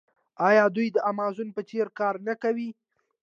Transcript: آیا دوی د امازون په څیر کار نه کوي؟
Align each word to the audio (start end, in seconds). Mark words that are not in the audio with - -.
آیا 0.47 0.65
دوی 0.75 0.87
د 0.93 0.97
امازون 1.11 1.49
په 1.55 1.61
څیر 1.69 1.87
کار 1.99 2.15
نه 2.27 2.33
کوي؟ 2.43 2.69